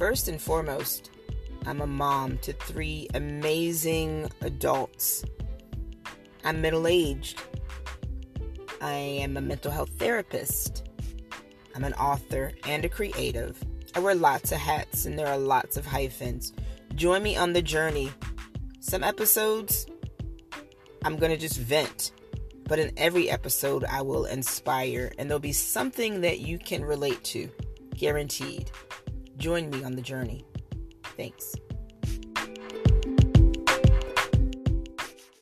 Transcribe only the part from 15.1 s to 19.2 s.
there are lots of hyphens. Join me on the journey. Some